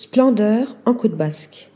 Splendeur 0.00 0.76
en 0.86 0.94
Côte 0.94 1.16
Basque. 1.16 1.72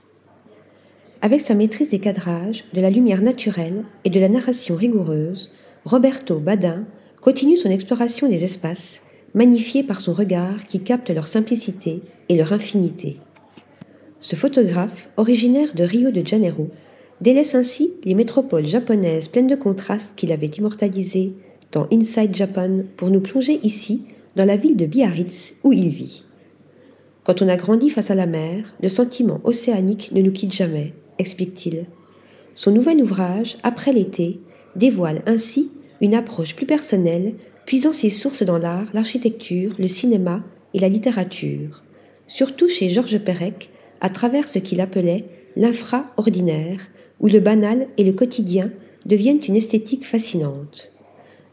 Avec 1.22 1.40
sa 1.40 1.56
maîtrise 1.56 1.90
des 1.90 1.98
cadrages, 1.98 2.62
de 2.72 2.80
la 2.80 2.88
lumière 2.88 3.20
naturelle 3.20 3.82
et 4.04 4.10
de 4.10 4.20
la 4.20 4.28
narration 4.28 4.76
rigoureuse, 4.76 5.50
Roberto 5.84 6.38
Badin 6.38 6.84
continue 7.20 7.56
son 7.56 7.68
exploration 7.68 8.28
des 8.28 8.44
espaces, 8.44 9.02
magnifiés 9.34 9.82
par 9.82 10.00
son 10.00 10.12
regard 10.12 10.62
qui 10.68 10.84
capte 10.84 11.10
leur 11.10 11.26
simplicité 11.26 12.00
et 12.28 12.36
leur 12.36 12.52
infinité. 12.52 13.16
Ce 14.20 14.36
photographe, 14.36 15.10
originaire 15.16 15.74
de 15.74 15.82
Rio 15.82 16.12
de 16.12 16.24
Janeiro, 16.24 16.68
délaisse 17.20 17.56
ainsi 17.56 17.94
les 18.04 18.14
métropoles 18.14 18.68
japonaises 18.68 19.26
pleines 19.26 19.48
de 19.48 19.56
contrastes 19.56 20.14
qu'il 20.14 20.30
avait 20.30 20.46
immortalisées 20.46 21.32
dans 21.72 21.88
Inside 21.90 22.36
Japan 22.36 22.84
pour 22.96 23.10
nous 23.10 23.20
plonger 23.20 23.58
ici 23.64 24.04
dans 24.36 24.44
la 24.44 24.56
ville 24.56 24.76
de 24.76 24.86
Biarritz 24.86 25.54
où 25.64 25.72
il 25.72 25.88
vit. 25.88 26.24
Quand 27.24 27.40
on 27.40 27.48
a 27.48 27.56
grandi 27.56 27.88
face 27.88 28.10
à 28.10 28.16
la 28.16 28.26
mer, 28.26 28.74
le 28.82 28.88
sentiment 28.88 29.40
océanique 29.44 30.10
ne 30.12 30.22
nous 30.22 30.32
quitte 30.32 30.52
jamais, 30.52 30.92
explique-t-il. 31.18 31.86
Son 32.54 32.72
nouvel 32.72 33.00
ouvrage, 33.00 33.58
Après 33.62 33.92
l'été, 33.92 34.40
dévoile 34.74 35.22
ainsi 35.26 35.70
une 36.00 36.14
approche 36.14 36.56
plus 36.56 36.66
personnelle, 36.66 37.34
puisant 37.64 37.92
ses 37.92 38.10
sources 38.10 38.42
dans 38.42 38.58
l'art, 38.58 38.88
l'architecture, 38.92 39.70
le 39.78 39.86
cinéma 39.86 40.42
et 40.74 40.80
la 40.80 40.88
littérature, 40.88 41.84
surtout 42.26 42.68
chez 42.68 42.90
Georges 42.90 43.18
Perec, 43.18 43.70
à 44.00 44.10
travers 44.10 44.48
ce 44.48 44.58
qu'il 44.58 44.80
appelait 44.80 45.24
l'infra-ordinaire, 45.56 46.80
où 47.20 47.28
le 47.28 47.38
banal 47.38 47.86
et 47.98 48.04
le 48.04 48.12
quotidien 48.12 48.70
deviennent 49.06 49.40
une 49.46 49.54
esthétique 49.54 50.06
fascinante. 50.06 50.92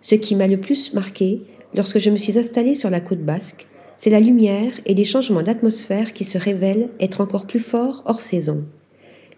Ce 0.02 0.16
qui 0.16 0.36
m'a 0.36 0.48
le 0.48 0.60
plus 0.60 0.94
marqué 0.94 1.42
lorsque 1.76 2.00
je 2.00 2.10
me 2.10 2.18
suis 2.18 2.40
installé 2.40 2.74
sur 2.74 2.90
la 2.90 3.02
côte 3.02 3.22
basque, 3.24 3.68
c'est 4.00 4.10
la 4.10 4.22
lumière 4.22 4.72
et 4.86 4.94
les 4.94 5.04
changements 5.04 5.42
d'atmosphère 5.42 6.14
qui 6.14 6.24
se 6.24 6.38
révèlent 6.38 6.88
être 7.02 7.20
encore 7.20 7.46
plus 7.46 7.60
forts 7.60 8.02
hors 8.06 8.22
saison. 8.22 8.64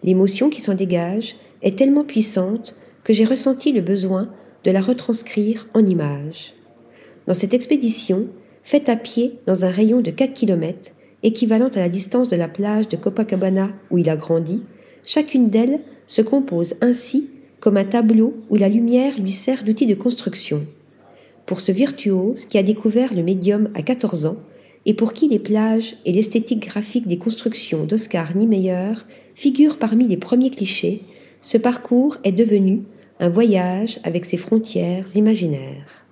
L'émotion 0.04 0.50
qui 0.50 0.60
s'en 0.60 0.74
dégage 0.74 1.34
est 1.62 1.76
tellement 1.76 2.04
puissante 2.04 2.76
que 3.02 3.12
j'ai 3.12 3.24
ressenti 3.24 3.72
le 3.72 3.80
besoin 3.80 4.30
de 4.62 4.70
la 4.70 4.80
retranscrire 4.80 5.66
en 5.74 5.84
images. 5.84 6.54
Dans 7.26 7.34
cette 7.34 7.54
expédition, 7.54 8.28
faite 8.62 8.88
à 8.88 8.94
pied 8.94 9.40
dans 9.48 9.64
un 9.64 9.70
rayon 9.72 10.00
de 10.00 10.12
4 10.12 10.32
km, 10.32 10.92
équivalent 11.24 11.70
à 11.74 11.80
la 11.80 11.88
distance 11.88 12.28
de 12.28 12.36
la 12.36 12.46
plage 12.46 12.88
de 12.88 12.96
Copacabana 12.96 13.72
où 13.90 13.98
il 13.98 14.08
a 14.08 14.14
grandi, 14.14 14.62
chacune 15.04 15.50
d'elles 15.50 15.80
se 16.06 16.22
compose 16.22 16.76
ainsi 16.80 17.30
comme 17.58 17.78
un 17.78 17.84
tableau 17.84 18.36
où 18.48 18.54
la 18.54 18.68
lumière 18.68 19.18
lui 19.18 19.32
sert 19.32 19.64
d'outil 19.64 19.86
de 19.86 19.96
construction. 19.96 20.64
Pour 21.46 21.60
ce 21.60 21.72
virtuose 21.72 22.44
qui 22.44 22.58
a 22.58 22.62
découvert 22.62 23.12
le 23.12 23.24
médium 23.24 23.68
à 23.74 23.82
14 23.82 24.26
ans, 24.26 24.36
et 24.86 24.94
pour 24.94 25.12
qui 25.12 25.28
les 25.28 25.38
plages 25.38 25.96
et 26.04 26.12
l'esthétique 26.12 26.66
graphique 26.66 27.06
des 27.06 27.18
constructions 27.18 27.84
d'Oscar 27.84 28.36
Niemeyer 28.36 28.94
figurent 29.34 29.78
parmi 29.78 30.08
les 30.08 30.16
premiers 30.16 30.50
clichés, 30.50 31.02
ce 31.40 31.58
parcours 31.58 32.16
est 32.24 32.32
devenu 32.32 32.82
un 33.20 33.28
voyage 33.28 34.00
avec 34.04 34.24
ses 34.24 34.36
frontières 34.36 35.16
imaginaires. 35.16 36.06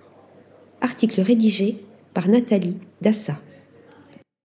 Article 0.81 1.21
rédigé 1.21 1.77
par 2.13 2.27
Nathalie 2.27 2.77
Dassa. 3.01 3.37